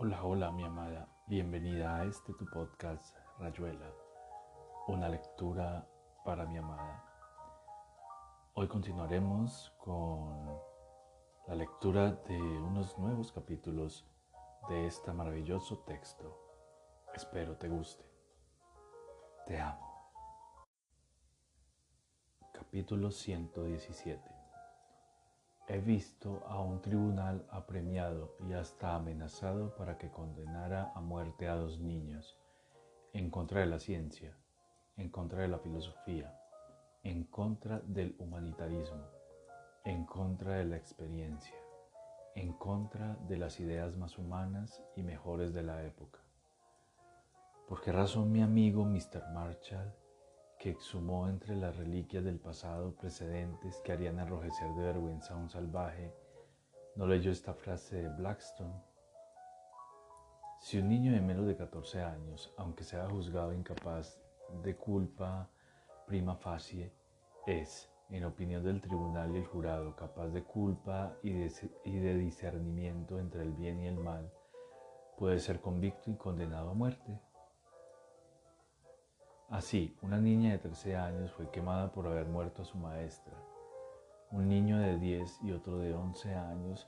[0.00, 3.92] Hola, hola mi amada, bienvenida a este tu podcast Rayuela,
[4.86, 5.88] una lectura
[6.24, 7.04] para mi amada.
[8.54, 10.56] Hoy continuaremos con
[11.48, 14.06] la lectura de unos nuevos capítulos
[14.68, 16.32] de este maravilloso texto.
[17.12, 18.04] Espero te guste.
[19.48, 20.12] Te amo.
[22.52, 24.37] Capítulo 117
[25.70, 31.56] He visto a un tribunal apremiado y hasta amenazado para que condenara a muerte a
[31.56, 32.38] dos niños,
[33.12, 34.34] en contra de la ciencia,
[34.96, 36.34] en contra de la filosofía,
[37.02, 39.04] en contra del humanitarismo,
[39.84, 41.58] en contra de la experiencia,
[42.34, 46.20] en contra de las ideas más humanas y mejores de la época.
[47.68, 49.22] ¿Por qué razón mi amigo Mr.
[49.34, 49.92] Marshall
[50.58, 55.48] que exhumó entre las reliquias del pasado precedentes que harían enrojecer de vergüenza a un
[55.48, 56.12] salvaje,
[56.96, 58.74] no leyó esta frase de Blackstone.
[60.60, 64.20] Si un niño de menos de 14 años, aunque sea juzgado incapaz
[64.62, 65.48] de culpa
[66.06, 66.92] prima facie,
[67.46, 71.52] es, en opinión del tribunal y el jurado, capaz de culpa y de,
[71.84, 74.32] y de discernimiento entre el bien y el mal,
[75.16, 77.20] puede ser convicto y condenado a muerte.
[79.50, 83.32] Así, una niña de 13 años fue quemada por haber muerto a su maestra.
[84.30, 86.86] Un niño de 10 y otro de 11 años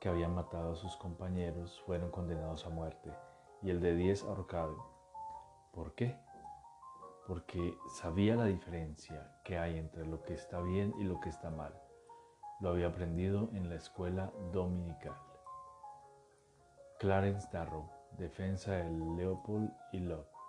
[0.00, 3.12] que habían matado a sus compañeros fueron condenados a muerte
[3.62, 4.76] y el de 10 ahorcado.
[5.70, 6.18] ¿Por qué?
[7.28, 11.48] Porque sabía la diferencia que hay entre lo que está bien y lo que está
[11.50, 11.80] mal.
[12.58, 15.14] Lo había aprendido en la escuela dominical.
[16.98, 17.88] Clarence Darrow,
[18.18, 20.39] Defensa de Leopold y Love.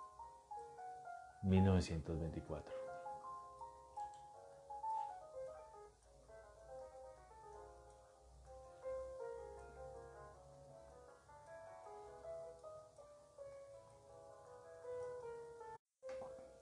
[1.42, 2.82] 1924.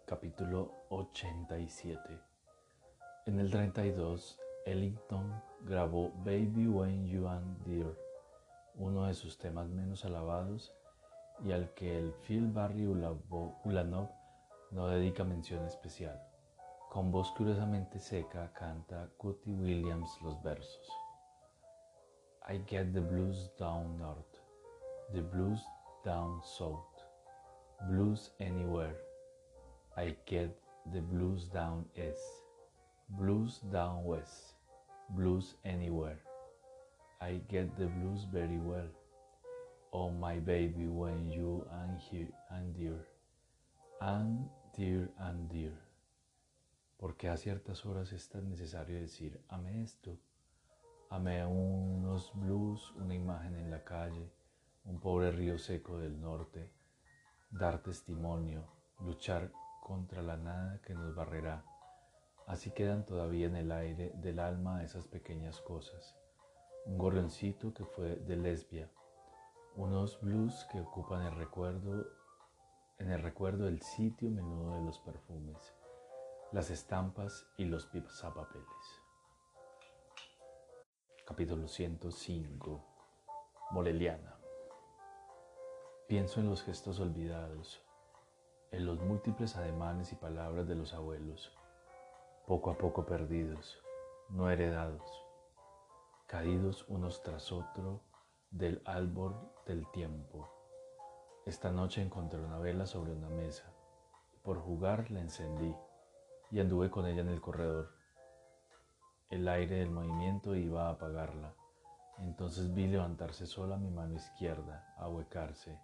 [0.06, 2.00] Capítulo 87
[3.26, 7.28] En el 32, Ellington grabó Baby When You
[7.64, 7.96] Dear,
[8.76, 10.74] uno de sus temas menos alabados
[11.44, 14.19] y al que el Phil Barry Ulanov
[14.70, 16.20] no dedica mención especial.
[16.90, 20.88] Con voz curiosamente seca canta Cutty Williams los versos.
[22.48, 24.40] I get the blues down north,
[25.12, 25.60] the blues
[26.04, 26.84] down south,
[27.88, 28.96] blues anywhere.
[29.96, 30.56] I get
[30.92, 32.44] the blues down east,
[33.10, 34.54] blues down west,
[35.10, 36.18] blues anywhere.
[37.20, 38.88] I get the blues very well.
[39.92, 43.06] Oh my baby, when you and here and dear,
[44.00, 44.48] and
[44.80, 45.78] dear and dear,
[46.96, 50.16] porque a ciertas horas es tan necesario decir, ame esto,
[51.10, 54.32] ame unos blues, una imagen en la calle,
[54.86, 56.70] un pobre río seco del norte,
[57.50, 58.64] dar testimonio,
[59.00, 59.52] luchar
[59.82, 61.62] contra la nada que nos barrerá.
[62.46, 66.16] Así quedan todavía en el aire del alma esas pequeñas cosas.
[66.86, 68.88] Un gorroncito que fue de lesbia,
[69.76, 72.19] unos blues que ocupan el recuerdo
[73.00, 75.74] en el recuerdo del sitio menudo de los perfumes,
[76.52, 79.02] las estampas y los papeles.
[81.26, 82.84] Capítulo 105
[83.70, 84.36] Moreliana.
[86.08, 87.82] Pienso en los gestos olvidados,
[88.70, 91.56] en los múltiples ademanes y palabras de los abuelos,
[92.46, 93.82] poco a poco perdidos,
[94.28, 95.10] no heredados,
[96.26, 98.02] caídos unos tras otro
[98.50, 99.34] del árbol
[99.64, 100.59] del tiempo
[101.50, 103.64] esta noche encontré una vela sobre una mesa.
[104.44, 105.74] Por jugar la encendí
[106.52, 107.90] y anduve con ella en el corredor.
[109.30, 111.52] El aire del movimiento iba a apagarla.
[112.18, 115.76] Entonces vi levantarse sola mi mano izquierda, ahuecarse.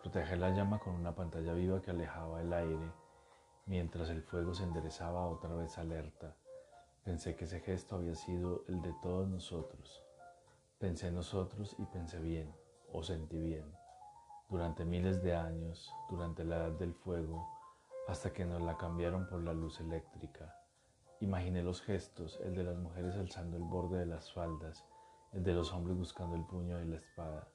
[0.00, 2.90] Protegí la llama con una pantalla viva que alejaba el aire,
[3.66, 6.34] mientras el fuego se enderezaba otra vez alerta.
[7.04, 10.02] Pensé que ese gesto había sido el de todos nosotros.
[10.78, 12.50] Pensé en nosotros y pensé bien,
[12.92, 13.85] o sentí bien
[14.48, 17.48] durante miles de años, durante la edad del fuego,
[18.06, 20.54] hasta que nos la cambiaron por la luz eléctrica.
[21.20, 24.84] Imaginé los gestos, el de las mujeres alzando el borde de las faldas,
[25.32, 27.48] el de los hombres buscando el puño de la espada,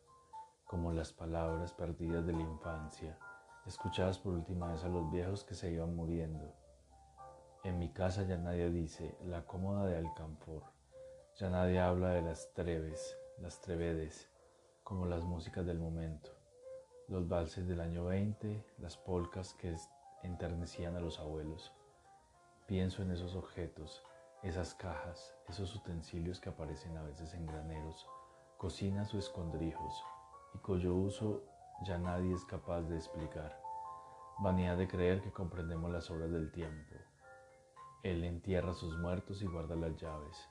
[0.66, 3.18] como las palabras perdidas de la infancia,
[3.66, 6.54] escuchadas por última vez a los viejos que se iban muriendo.
[7.64, 10.64] En mi casa ya nadie dice la cómoda de Alcanfor,
[11.36, 14.30] ya nadie habla de las treves, las trevedes,
[14.84, 16.41] como las músicas del momento
[17.12, 19.76] los valses del año 20, las polcas que
[20.24, 21.74] enternecían a los abuelos.
[22.68, 24.02] Pienso en esos objetos,
[24.44, 28.08] esas cajas, esos utensilios que aparecen a veces en graneros,
[28.58, 29.94] cocinas o escondrijos,
[30.56, 31.44] y cuyo uso
[31.86, 33.62] ya nadie es capaz de explicar.
[34.40, 36.96] Vanidad de creer que comprendemos las obras del tiempo.
[38.04, 40.50] Él entierra sus muertos y guarda las llaves,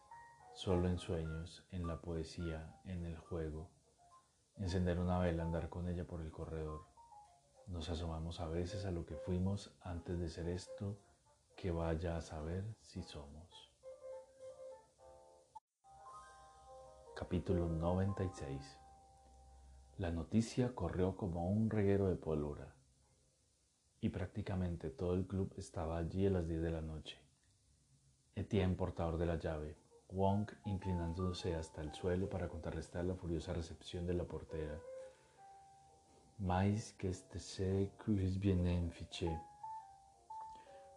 [0.53, 3.71] solo en sueños, en la poesía, en el juego.
[4.61, 6.83] Encender una vela, andar con ella por el corredor.
[7.67, 10.99] Nos asomamos a veces a lo que fuimos antes de ser esto
[11.57, 13.73] que vaya a saber si somos.
[17.17, 18.79] Capítulo 96
[19.97, 22.75] La noticia corrió como un reguero de pólvora
[24.03, 27.19] y prácticamente todo el club estaba allí a las 10 de la noche.
[28.35, 29.79] Etienne, portador de la llave,
[30.13, 34.79] Wong inclinándose hasta el suelo para contrarrestar la furiosa recepción de la portera.
[36.39, 37.91] Mais que este se
[38.41, 39.31] bien fiché.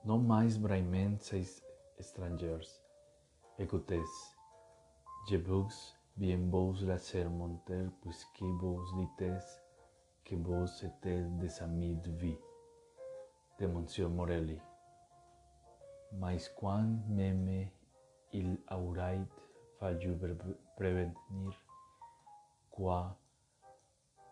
[0.03, 1.61] No mais braiment seis
[1.99, 2.81] étrangers.
[3.59, 4.03] Écoutez,
[5.29, 9.61] je vous bien vos la sermonter puisque vos dites
[10.25, 12.39] que vos étiez des amis de vie
[13.59, 14.59] de Monsieur Morelli.
[16.13, 17.69] Mais quan meme
[18.33, 19.21] il aurait
[19.79, 20.17] fallu
[20.75, 21.53] prevenir
[22.71, 23.15] quoi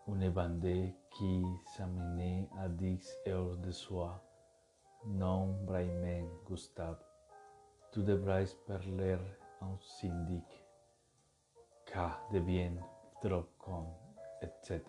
[0.08, 1.44] une bande qui
[1.76, 4.20] s'amenait à dix heures de soir,
[5.06, 6.98] non vraiment Gustave.
[7.92, 9.18] Tu devrais parler
[9.60, 10.64] un syndic,
[11.86, 12.74] cas de bien
[13.20, 13.86] trop con,
[14.40, 14.80] etc.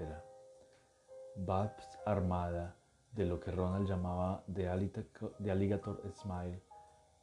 [1.36, 2.74] Babs armada
[3.16, 6.60] de lo que Ronald llamaba de, Alligator Smile,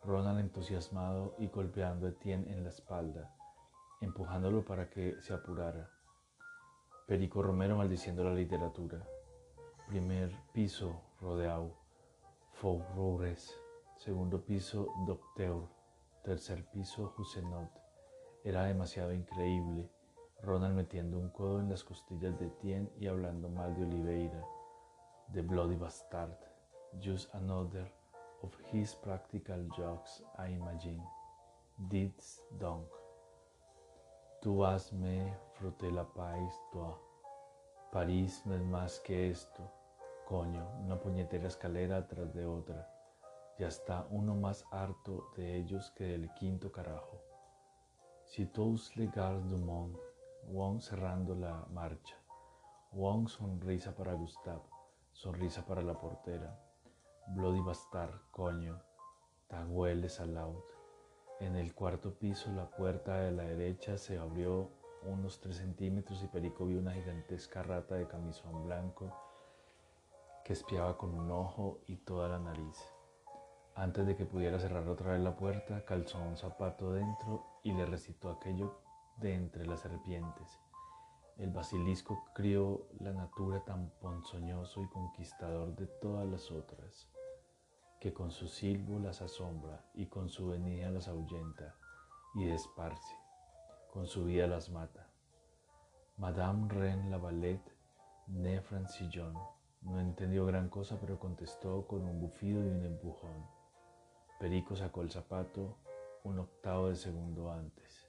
[0.02, 3.34] Ronald entusiasmado y golpeando a Etienne en la espalda,
[4.00, 5.90] empujándolo para que se apurara.
[7.06, 9.06] Perico Romero maldiciendo la literatura.
[9.88, 11.74] Primer piso, Rodeau.
[12.52, 13.54] Faubourgs.
[13.98, 15.68] Segundo piso, Docteur.
[16.22, 17.70] Tercer piso, Husenot.
[18.44, 19.90] Era demasiado increíble.
[20.42, 24.42] Ronald metiendo un codo en las costillas de Etienne y hablando mal de Oliveira
[25.32, 26.36] The Bloody Bastard,
[27.00, 27.86] just another
[28.42, 31.02] of his practical jokes, I imagine.
[31.90, 32.88] Did's donc.
[34.42, 36.94] Tú vas me froté la país toi.
[37.92, 39.70] París no es más que esto.
[40.26, 42.88] Coño, una puñetera escalera tras de otra.
[43.58, 47.20] Ya está uno más harto de ellos que del quinto carajo.
[48.24, 49.98] Si tous les gardes du monde,
[50.44, 52.16] Wong cerrando la marcha.
[52.92, 54.62] Wong sonrisa para Gustave.
[55.12, 56.69] Sonrisa para la portera.
[57.32, 58.82] Bloody Bastard, coño.
[59.46, 60.64] Taguele Salaud.
[61.38, 64.68] En el cuarto piso la puerta de la derecha se abrió
[65.04, 69.12] unos tres centímetros y Perico vio una gigantesca rata de camisón blanco
[70.44, 72.84] que espiaba con un ojo y toda la nariz.
[73.76, 77.86] Antes de que pudiera cerrar otra vez la puerta, calzó un zapato dentro y le
[77.86, 78.80] recitó aquello
[79.18, 80.58] de entre las serpientes.
[81.38, 87.08] El basilisco crió la natura tan ponzoñoso y conquistador de todas las otras,
[88.00, 91.76] que con su silbo las asombra y con su venida las ahuyenta
[92.34, 93.14] y desparce,
[93.92, 95.06] con su vida las mata.
[96.16, 97.72] Madame Reine Lavalette,
[98.28, 99.34] ne Francillon,
[99.82, 103.46] no entendió gran cosa, pero contestó con un bufido y un empujón.
[104.38, 105.76] Perico sacó el zapato
[106.24, 108.08] un octavo de segundo antes.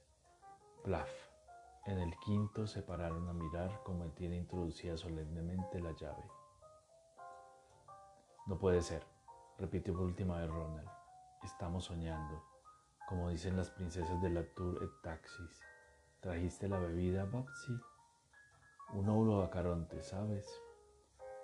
[0.82, 1.10] Plaf.
[1.86, 6.24] En el quinto se pararon a mirar como tiene introducida solemnemente la llave.
[8.46, 9.04] No puede ser,
[9.62, 10.88] repitió por última vez Ronald.
[11.44, 12.42] Estamos soñando,
[13.08, 15.60] como dicen las princesas de la Tour et Taxis.
[16.20, 17.72] ¿Trajiste la bebida, Babsy?
[18.94, 20.60] Un óvulo Caronte, ¿sabes?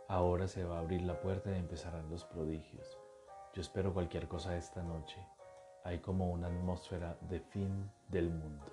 [0.08, 2.98] Ahora se va a abrir la puerta y empezarán los prodigios.
[3.54, 5.24] Yo espero cualquier cosa esta noche.
[5.84, 8.66] Hay como una atmósfera de fin del mundo.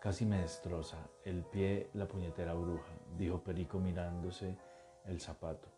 [0.00, 4.58] Casi me destroza el pie la puñetera bruja, dijo Perico mirándose
[5.06, 5.68] el zapato.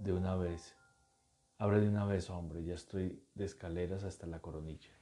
[0.00, 0.76] De una vez,
[1.58, 4.92] abre de una vez, hombre, ya estoy de escaleras hasta la coronilla.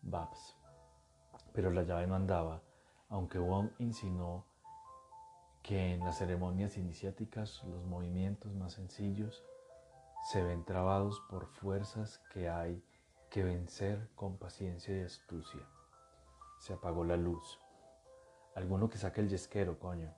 [0.00, 0.54] Babs.
[1.52, 2.62] Pero la llave no andaba,
[3.08, 4.46] aunque Wong insinuó
[5.62, 9.44] que en las ceremonias iniciáticas los movimientos más sencillos
[10.30, 12.82] se ven trabados por fuerzas que hay
[13.28, 15.66] que vencer con paciencia y astucia.
[16.60, 17.58] Se apagó la luz.
[18.54, 20.14] Alguno que saque el yesquero, coño.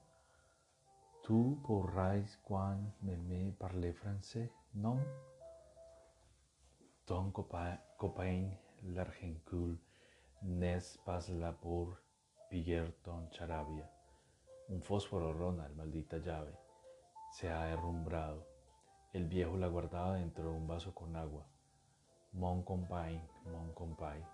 [1.23, 5.01] ¿Tú pourrais quand me parler français, non?
[7.07, 8.51] Ton copain,
[8.85, 9.79] l'argencul,
[10.43, 11.97] n'est pas là pour
[12.49, 13.89] piller ton charabia.
[14.71, 16.55] Un fósforo, Ronald, maldita llave.
[17.33, 18.47] Se ha herrumbrado.
[19.13, 21.45] El viejo la guardaba dentro de un vaso con agua.
[22.33, 24.25] Mon compagne, mon compagne.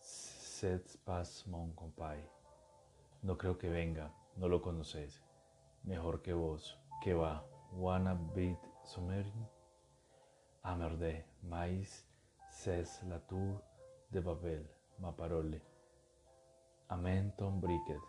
[0.00, 1.74] Seth Paz Mon
[3.22, 4.10] No creo que venga.
[4.36, 5.22] no lo conoces.
[5.84, 6.78] Mejor que vos.
[7.02, 7.44] Que va.
[7.72, 9.46] Wanna beat Sumerin?
[10.64, 12.04] Amerde, mais
[12.50, 13.60] c'est la tour
[14.10, 14.64] de Babel,
[14.98, 15.60] ma parole.
[16.88, 18.00] Amen ton briquet,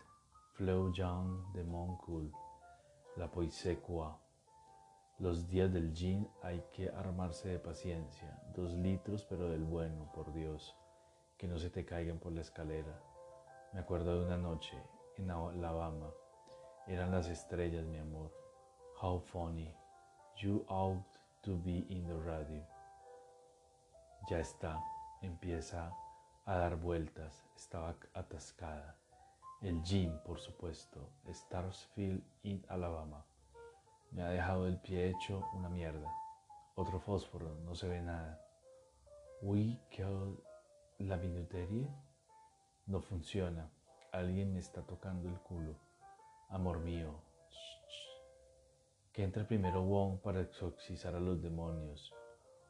[0.54, 2.30] fleu Jean de Moncoul,
[3.16, 3.78] la poise.
[5.20, 10.32] Los días del gin hay que armarse de paciencia, dos litros pero del bueno, por
[10.32, 10.76] Dios,
[11.38, 13.00] que no se te caigan por la escalera.
[13.72, 14.76] Me acuerdo de una noche
[15.16, 16.10] en Alabama,
[16.86, 18.32] eran las estrellas, mi amor.
[19.00, 19.72] How funny,
[20.38, 21.04] you ought
[21.42, 22.62] to be in the radio.
[24.28, 24.82] Ya está,
[25.22, 25.92] empieza
[26.46, 28.96] a dar vueltas, estaba atascada.
[29.62, 33.24] El gym, por supuesto, Starsfield in Alabama.
[34.10, 36.10] Me ha dejado el pie hecho una mierda.
[36.74, 38.40] Otro fósforo, no se ve nada.
[39.42, 40.38] We kill
[40.98, 41.88] la minutería.
[42.86, 43.70] No funciona.
[44.12, 45.74] Alguien me está tocando el culo.
[46.50, 47.23] Amor mío.
[49.14, 52.12] Que entre primero Wong para exorcizar a los demonios.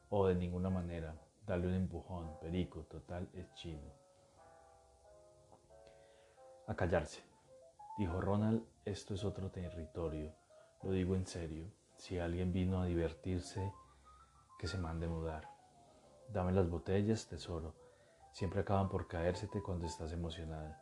[0.09, 1.15] O de ninguna manera.
[1.43, 2.39] Dale un empujón.
[2.39, 3.91] Perico, total, es chino.
[6.67, 7.23] A callarse.
[7.97, 10.35] Dijo Ronald, esto es otro territorio.
[10.83, 11.65] Lo digo en serio.
[11.97, 13.73] Si alguien vino a divertirse,
[14.59, 15.49] que se mande mudar.
[16.31, 17.73] Dame las botellas, tesoro.
[18.33, 20.79] Siempre acaban por caérsete cuando estás emocionada.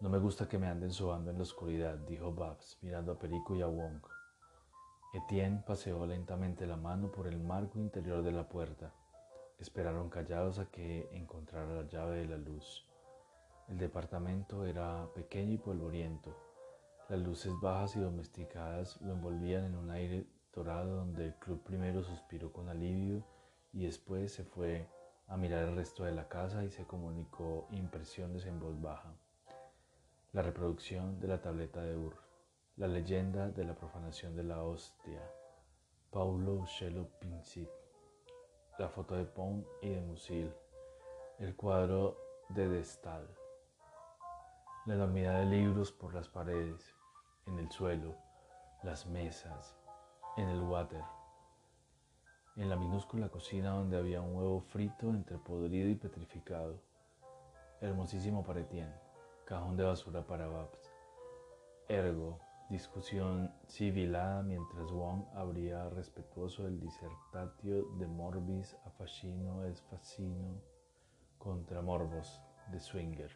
[0.00, 3.56] No me gusta que me anden sobando en la oscuridad, dijo Babs, mirando a Perico
[3.56, 4.06] y a Wong.
[5.16, 8.92] Etienne paseó lentamente la mano por el marco interior de la puerta.
[9.58, 12.86] Esperaron callados a que encontrara la llave de la luz.
[13.66, 16.36] El departamento era pequeño y polvoriento.
[17.08, 22.02] Las luces bajas y domesticadas lo envolvían en un aire dorado donde el club primero
[22.02, 23.24] suspiró con alivio
[23.72, 24.86] y después se fue
[25.28, 29.14] a mirar el resto de la casa y se comunicó impresiones en voz baja.
[30.32, 32.25] La reproducción de la tableta de Ur,
[32.76, 35.22] la leyenda de la profanación de la hostia,
[36.10, 37.70] Paulo Uccello Pincit,
[38.78, 40.52] la foto de Pont y de Musil,
[41.38, 42.18] el cuadro
[42.50, 43.26] de Destal,
[44.84, 46.94] la enormidad de libros por las paredes,
[47.46, 48.14] en el suelo,
[48.82, 49.74] las mesas,
[50.36, 51.02] en el water,
[52.56, 56.82] en la minúscula cocina donde había un huevo frito entre podrido y petrificado,
[57.80, 59.00] hermosísimo para Etienne,
[59.46, 60.92] cajón de basura para Babs,
[61.88, 70.60] ergo, discusión civilada mientras Wong abría respetuoso el disertatio de morbis a fascino es fascino
[71.38, 72.42] contra morbos
[72.72, 73.30] de Swinger.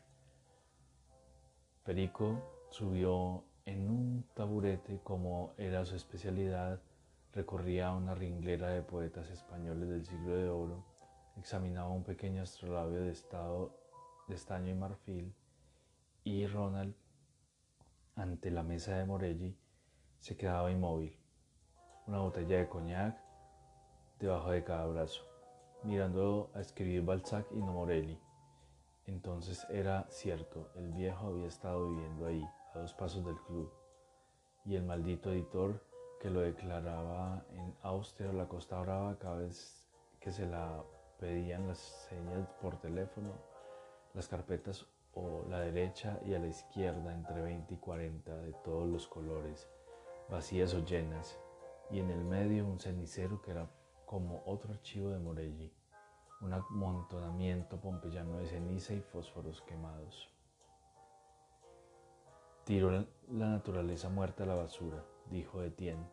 [1.84, 6.80] Perico subió en un taburete, como era su especialidad,
[7.32, 10.84] recorría una ringlera de poetas españoles del siglo de oro,
[11.36, 13.76] examinaba un pequeño astrolabio de, estado,
[14.26, 15.34] de estaño y marfil,
[16.24, 16.94] y Ronald,
[18.20, 19.58] ante la mesa de Morelli,
[20.18, 21.18] se quedaba inmóvil,
[22.06, 23.18] una botella de coñac
[24.18, 25.24] debajo de cada brazo,
[25.82, 28.20] mirando a escribir Balzac y no Morelli.
[29.06, 33.72] Entonces era cierto, el viejo había estado viviendo ahí, a dos pasos del club,
[34.66, 35.82] y el maldito editor
[36.20, 39.88] que lo declaraba en Austria la Costa Brava cada vez
[40.20, 40.84] que se la
[41.18, 43.32] pedían las señas por teléfono,
[44.12, 48.88] las carpetas o la derecha y a la izquierda entre 20 y 40 de todos
[48.88, 49.68] los colores,
[50.28, 51.38] vacías o llenas,
[51.90, 53.68] y en el medio un cenicero que era
[54.06, 55.72] como otro archivo de Morelli,
[56.40, 60.32] un amontonamiento pompeyano de ceniza y fósforos quemados.
[62.64, 62.90] Tiró
[63.28, 66.06] la naturaleza muerta a la basura, dijo Etienne.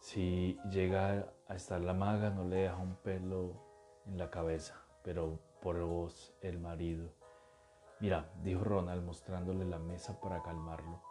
[0.00, 3.62] Si llega a estar la maga, no le deja un pelo
[4.06, 7.19] en la cabeza, pero por vos, el marido.
[8.00, 11.02] Mira, dijo Ronald mostrándole la mesa para calmarlo.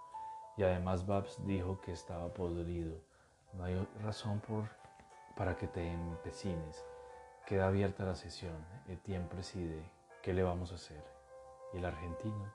[0.58, 3.00] Y además Babs dijo que estaba podrido.
[3.54, 4.70] No hay razón por,
[5.38, 6.84] para que te empecines.
[7.46, 8.66] Queda abierta la sesión.
[8.88, 9.84] Etienne preside.
[10.24, 11.04] ¿Qué le vamos a hacer?
[11.74, 12.52] ¿Y el argentino?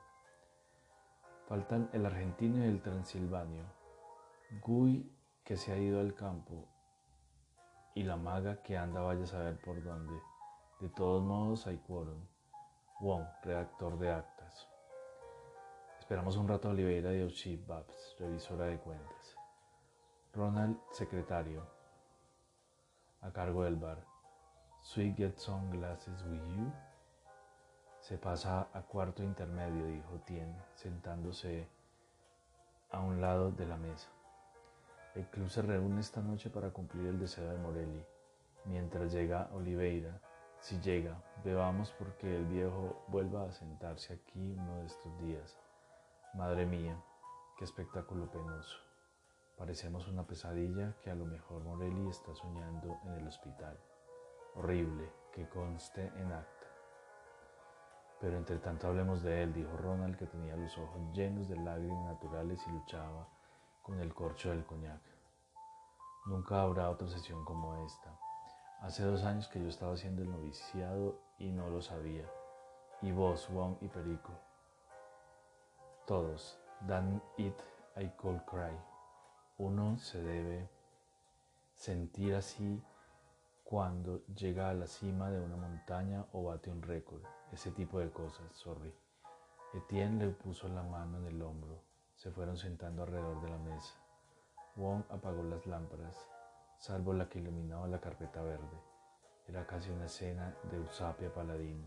[1.47, 3.63] Faltan el argentino y el transilvanio.
[4.61, 5.09] Guy
[5.45, 6.65] que se ha ido al campo
[7.93, 10.19] y la maga que anda vaya a saber por dónde.
[10.81, 12.19] De todos modos hay quórum.
[13.01, 14.69] Wong, redactor de actas.
[15.99, 19.35] Esperamos un rato a Oliveira de Oshie Babs, revisora de cuentas.
[20.33, 21.67] Ronald, secretario,
[23.21, 23.97] a cargo del bar.
[24.81, 26.71] Sweet get some glasses with you.
[27.99, 31.67] Se pasa a cuarto intermedio, dijo Tien, sentándose
[32.91, 34.07] a un lado de la mesa.
[35.15, 38.05] El club se reúne esta noche para cumplir el deseo de Morelli.
[38.63, 40.21] Mientras llega Oliveira,
[40.59, 45.57] si llega, bebamos porque el viejo vuelva a sentarse aquí uno de estos días.
[46.33, 47.01] Madre mía,
[47.57, 48.77] qué espectáculo penoso.
[49.57, 53.79] Parecemos una pesadilla que a lo mejor Morelli está soñando en el hospital.
[54.55, 56.67] Horrible, que conste en acta.
[58.19, 62.05] Pero entre tanto hablemos de él, dijo Ronald, que tenía los ojos llenos de lágrimas
[62.05, 63.27] naturales y luchaba
[63.81, 65.01] con el corcho del coñac.
[66.25, 68.17] Nunca habrá otra sesión como esta.
[68.81, 72.25] Hace dos años que yo estaba haciendo el noviciado y no lo sabía.
[73.01, 74.33] Y vos, Wong y Perico.
[76.05, 76.59] Todos.
[76.81, 77.55] Dan it,
[77.95, 78.77] I call cry.
[79.57, 80.69] Uno se debe
[81.73, 82.83] sentir así
[83.63, 87.21] cuando llega a la cima de una montaña o bate un récord.
[87.51, 88.93] Ese tipo de cosas, sorry.
[89.73, 91.81] Etienne le puso la mano en el hombro.
[92.15, 93.93] Se fueron sentando alrededor de la mesa.
[94.75, 96.27] Wong apagó las lámparas,
[96.77, 98.77] salvo la que iluminaba la carpeta verde.
[99.47, 101.85] Era casi una escena de Usapia Paladino,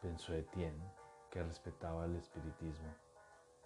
[0.00, 0.92] pensó Etienne,
[1.30, 2.88] que respetaba el espiritismo.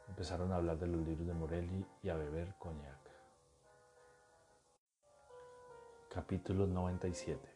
[0.09, 2.99] Empezaron a hablar de los libros de Morelli y a beber coñac.
[6.09, 7.49] Capítulo 97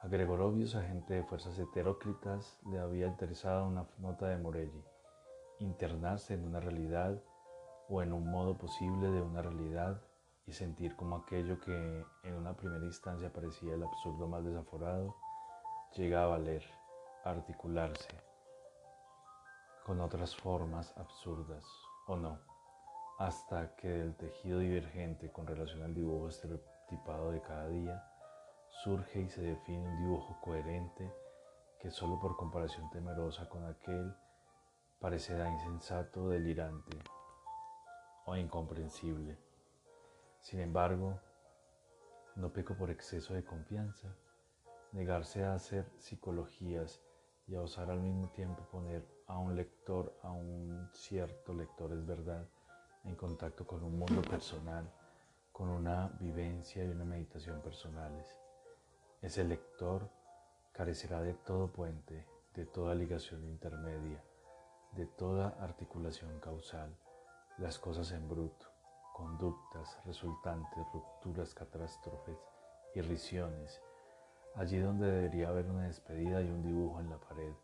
[0.00, 4.82] A Gregorovius, agente de fuerzas heteróclitas, le había interesado una nota de Morelli,
[5.58, 7.20] internarse en una realidad
[7.88, 10.00] o en un modo posible de una realidad
[10.46, 15.16] y sentir como aquello que en una primera instancia parecía el absurdo más desaforado,
[15.94, 16.64] llega a valer,
[17.24, 18.20] a articularse
[19.84, 21.64] con otras formas absurdas,
[22.06, 22.38] o no,
[23.18, 28.02] hasta que del tejido divergente con relación al dibujo estereotipado de cada día,
[28.82, 31.12] surge y se define un dibujo coherente
[31.78, 34.14] que solo por comparación temerosa con aquel
[34.98, 36.96] parecerá insensato, delirante,
[38.24, 39.43] o incomprensible.
[40.44, 41.18] Sin embargo,
[42.36, 44.14] no peco por exceso de confianza.
[44.92, 47.00] Negarse a hacer psicologías
[47.46, 52.04] y a osar al mismo tiempo poner a un lector, a un cierto lector es
[52.04, 52.46] verdad,
[53.04, 54.86] en contacto con un mundo personal,
[55.50, 58.28] con una vivencia y una meditación personales.
[59.22, 60.10] Ese lector
[60.72, 64.22] carecerá de todo puente, de toda ligación intermedia,
[64.92, 66.94] de toda articulación causal
[67.56, 68.73] las cosas en bruto,
[69.14, 72.36] conductas, resultantes, rupturas, catástrofes,
[72.94, 73.80] irrisiones,
[74.56, 77.54] allí donde debería haber una despedida y un dibujo en la pared.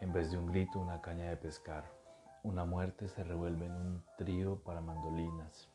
[0.00, 1.90] En vez de un grito, una caña de pescar.
[2.44, 5.68] Una muerte se revuelve en un trío para mandolinas.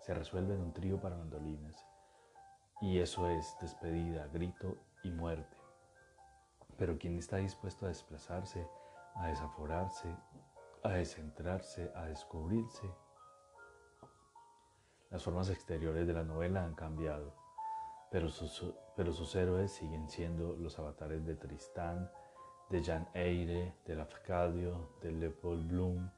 [0.00, 1.84] Se resuelve en un trío para mandolinas.
[2.80, 5.56] Y eso es despedida, grito y muerte.
[6.78, 8.66] Pero ¿quién está dispuesto a desplazarse,
[9.16, 10.14] a desaforarse,
[10.86, 12.88] a descentrarse, a descubrirse.
[15.10, 17.32] Las formas exteriores de la novela han cambiado,
[18.10, 22.10] pero sus, pero sus héroes siguen siendo los avatares de Tristán,
[22.70, 26.10] de Jan Eyre, de Lafcadio, de Leopold Bloom,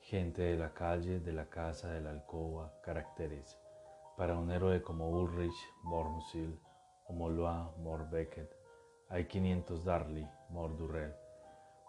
[0.00, 3.58] gente de la calle, de la casa, de la alcoba, caracteres.
[4.16, 6.58] Para un héroe como Ulrich, Mormusil
[7.08, 8.50] o Molois, Morbecket,
[9.10, 11.25] hay 500 Darly, Mordurrell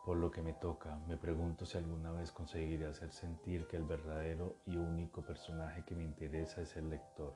[0.07, 3.83] por lo que me toca, me pregunto si alguna vez conseguiré hacer sentir que el
[3.83, 7.35] verdadero y único personaje que me interesa es el lector,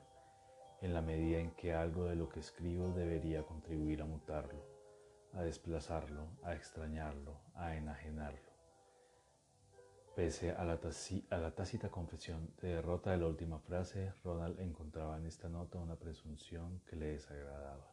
[0.80, 4.64] en la medida en que algo de lo que escribo debería contribuir a mutarlo,
[5.34, 8.52] a desplazarlo, a extrañarlo, a enajenarlo.
[10.16, 10.80] Pese a la,
[11.28, 15.78] a la, tácita confesión de derrota de la última frase, Ronald encontraba en esta nota
[15.78, 17.91] una presunción que le desagradaba.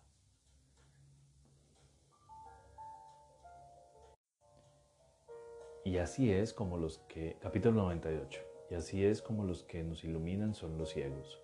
[5.90, 10.04] Y así es como los que, capítulo 98, y así es como los que nos
[10.04, 11.42] iluminan son los ciegos.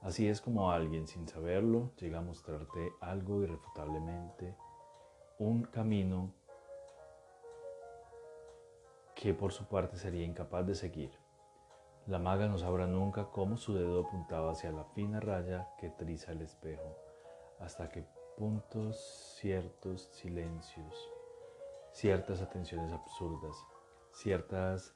[0.00, 4.56] Así es como alguien sin saberlo llega a mostrarte algo irrefutablemente,
[5.38, 6.32] un camino
[9.14, 11.10] que por su parte sería incapaz de seguir.
[12.06, 16.32] La maga no sabrá nunca cómo su dedo apuntaba hacia la fina raya que triza
[16.32, 16.96] el espejo,
[17.58, 18.06] hasta que
[18.38, 21.10] puntos ciertos silencios
[21.92, 23.56] ciertas atenciones absurdas,
[24.12, 24.94] ciertas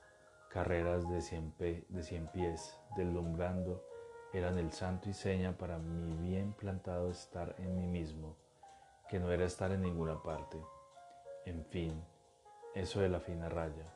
[0.50, 3.85] carreras de cien, de pies, deslumbrando,
[4.33, 8.37] eran el santo y seña para mi bien plantado estar en mí mismo,
[9.09, 10.61] que no era estar en ninguna parte.
[11.44, 12.04] En fin,
[12.74, 13.92] eso de la fina raya.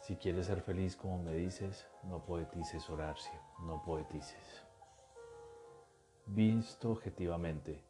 [0.00, 4.64] Si quieres ser feliz como me dices, no poetices Horacio, no poetices.
[6.26, 7.82] Visto objetivamente,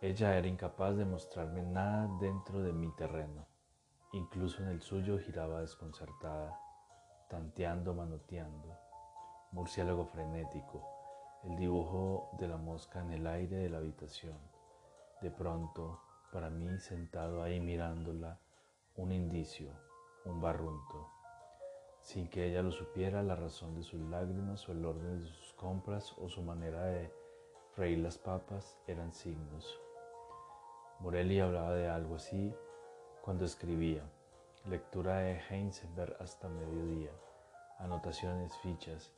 [0.00, 3.46] ella era incapaz de mostrarme nada dentro de mi terreno.
[4.12, 6.58] Incluso en el suyo giraba desconcertada,
[7.28, 8.76] tanteando, manoteando.
[9.52, 10.82] Murciélago frenético,
[11.44, 14.38] el dibujo de la mosca en el aire de la habitación.
[15.20, 16.00] De pronto,
[16.32, 18.38] para mí, sentado ahí mirándola,
[18.96, 19.70] un indicio,
[20.24, 21.08] un barrunto.
[22.02, 25.54] Sin que ella lo supiera, la razón de sus lágrimas o el orden de sus
[25.54, 27.10] compras o su manera de
[27.72, 29.83] freír las papas eran signos.
[31.04, 32.56] Morelli hablaba de algo así
[33.20, 34.02] cuando escribía.
[34.64, 37.10] Lectura de Heisenberg hasta mediodía.
[37.78, 39.12] Anotaciones, fichas.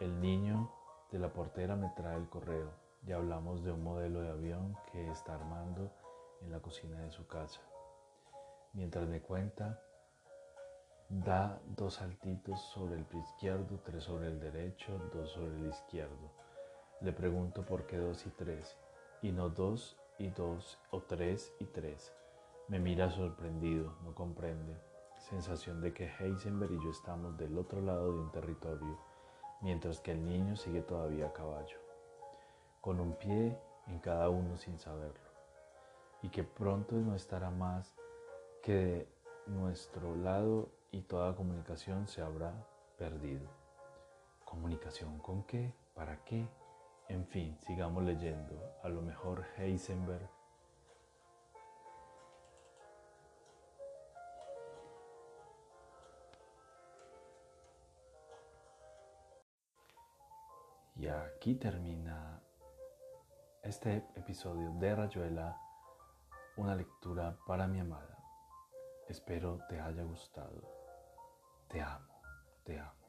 [0.00, 0.72] El niño
[1.12, 2.68] de la portera me trae el correo.
[3.06, 5.92] Ya hablamos de un modelo de avión que está armando
[6.40, 7.60] en la cocina de su casa.
[8.72, 9.80] Mientras me cuenta,
[11.08, 16.32] da dos saltitos sobre el pie izquierdo, tres sobre el derecho, dos sobre el izquierdo.
[17.02, 18.76] Le pregunto por qué dos y tres,
[19.22, 22.12] y no dos y dos o tres y tres.
[22.68, 24.76] Me mira sorprendido, no comprende.
[25.18, 28.98] Sensación de que Heisenberg y yo estamos del otro lado de un territorio,
[29.60, 31.78] mientras que el niño sigue todavía a caballo,
[32.80, 35.30] con un pie en cada uno sin saberlo,
[36.22, 37.94] y que pronto no estará más
[38.62, 39.08] que de
[39.46, 42.52] nuestro lado y toda comunicación se habrá
[42.98, 43.48] perdido.
[44.44, 45.72] ¿Comunicación con qué?
[45.94, 46.46] ¿Para qué?
[47.08, 48.78] En fin, sigamos leyendo.
[48.82, 50.28] A lo mejor Heisenberg
[60.96, 62.40] Y aquí termina
[63.62, 65.60] este episodio de Rayuela,
[66.56, 68.16] una lectura para mi amada.
[69.08, 70.62] Espero te haya gustado.
[71.68, 72.22] Te amo,
[72.64, 73.03] te amo.